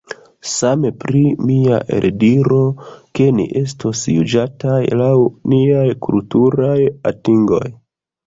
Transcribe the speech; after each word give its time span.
Same 0.51 0.89
pri 1.01 1.19
mia 1.49 1.81
eldiro 1.97 2.61
ke 3.19 3.27
ni 3.39 3.45
estos 3.61 4.01
juĝataj 4.15 4.79
laŭ 5.03 5.13
niaj 5.53 5.87
kulturaj 6.07 6.79
atingoj. 7.13 7.65